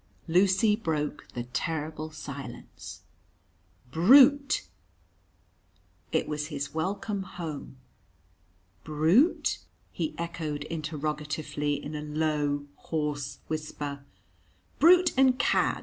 [0.27, 3.03] Lucy broke the terrible silence.
[3.91, 4.67] "Brute!"
[6.11, 7.77] It was his welcome home.
[8.83, 9.59] "Brute?"
[9.91, 14.03] he echoed interrogatively, in a low, hoarse whisper.
[14.79, 15.79] "Brute and cad!"